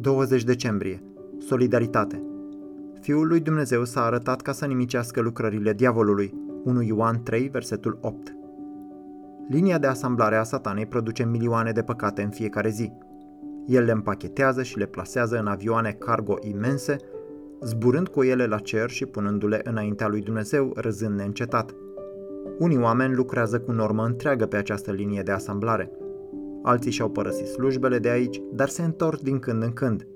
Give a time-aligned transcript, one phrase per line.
[0.00, 1.02] 20 decembrie.
[1.38, 2.22] Solidaritate.
[3.00, 6.34] Fiul lui Dumnezeu s-a arătat ca să nimicească lucrările diavolului.
[6.64, 8.36] 1 Ioan 3, versetul 8.
[9.48, 12.92] Linia de asamblare a satanei produce milioane de păcate în fiecare zi.
[13.66, 16.96] El le împachetează și le plasează în avioane cargo imense,
[17.62, 21.74] zburând cu ele la cer și punându-le înaintea lui Dumnezeu, râzând neîncetat.
[22.58, 25.90] Unii oameni lucrează cu normă întreagă pe această linie de asamblare.
[26.62, 30.06] Alții și-au părăsit slujbele de aici, dar se întorc din când în când.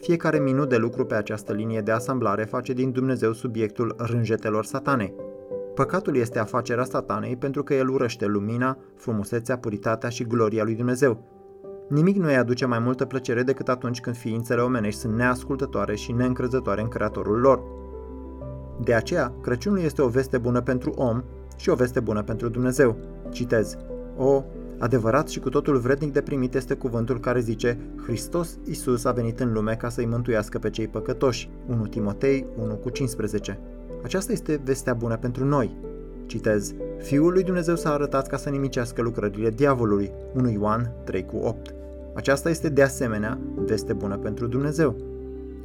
[0.00, 5.14] Fiecare minut de lucru pe această linie de asamblare face din Dumnezeu subiectul rânjetelor satanei.
[5.74, 11.24] Păcatul este afacerea satanei pentru că el urăște lumina, frumusețea, puritatea și gloria lui Dumnezeu.
[11.88, 16.12] Nimic nu îi aduce mai multă plăcere decât atunci când ființele omenești sunt neascultătoare și
[16.12, 17.62] neîncrezătoare în Creatorul lor.
[18.84, 21.22] De aceea, Crăciunul este o veste bună pentru om
[21.56, 22.96] și o veste bună pentru Dumnezeu.
[23.30, 23.76] Citez.
[24.16, 24.44] O,
[24.78, 29.40] adevărat și cu totul vrednic de primit este cuvântul care zice Hristos Iisus a venit
[29.40, 31.50] în lume ca să-i mântuiască pe cei păcătoși.
[31.66, 33.58] 1 Timotei 1 cu 15.
[34.02, 35.76] Aceasta este vestea bună pentru noi.
[36.26, 40.12] Citez, Fiul lui Dumnezeu s-a arătat ca să nimicească lucrările diavolului.
[40.34, 41.74] 1 Ioan 3 cu 8.
[42.14, 44.96] Aceasta este de asemenea veste bună pentru Dumnezeu.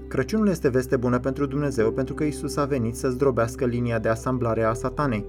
[0.07, 4.09] Crăciunul este veste bună pentru Dumnezeu pentru că Isus a venit să zdrobească linia de
[4.09, 5.25] asamblare a satanei.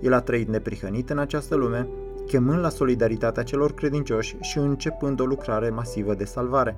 [0.00, 1.88] El a trăit neprihănit în această lume,
[2.26, 6.76] chemând la solidaritatea celor credincioși și începând o lucrare masivă de salvare.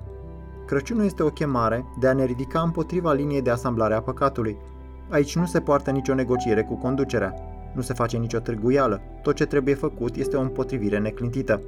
[0.65, 4.57] Crăciunul este o chemare de a ne ridica împotriva liniei de asamblare a păcatului.
[5.09, 7.33] Aici nu se poartă nicio negociere cu conducerea,
[7.73, 11.61] nu se face nicio târguială, tot ce trebuie făcut este o împotrivire neclintită.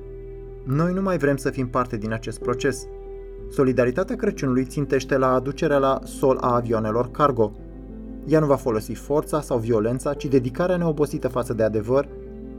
[0.63, 2.87] Noi nu mai vrem să fim parte din acest proces.
[3.51, 7.51] Solidaritatea Crăciunului țintește la aducerea la sol a avioanelor cargo.
[8.27, 12.07] Ea nu va folosi forța sau violența, ci dedicarea neobosită față de adevăr,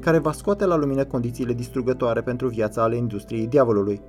[0.00, 4.00] care va scoate la lumină condițiile distrugătoare pentru viața ale industriei diavolului.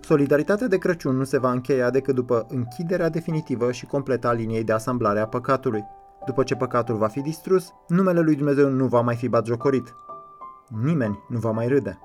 [0.00, 4.64] Solidaritatea de Crăciun nu se va încheia decât după închiderea definitivă și completă a liniei
[4.64, 5.84] de asamblare a păcatului.
[6.26, 9.94] După ce păcatul va fi distrus, numele lui Dumnezeu nu va mai fi batjocorit.
[10.82, 11.98] Nimeni nu va mai râde.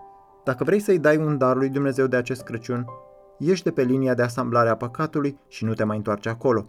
[0.43, 2.85] Dacă vrei să-i dai un dar lui Dumnezeu de acest Crăciun,
[3.37, 6.65] ieși de pe linia de asamblare a păcatului și nu te mai întoarce acolo.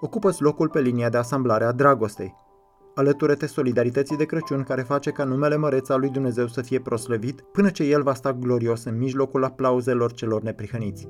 [0.00, 2.34] Ocupă-ți locul pe linia de asamblare a dragostei.
[2.94, 7.40] Alătură-te solidarității de Crăciun care face ca numele măreț al lui Dumnezeu să fie proslăvit
[7.40, 11.08] până ce El va sta glorios în mijlocul aplauzelor celor neprihăniți.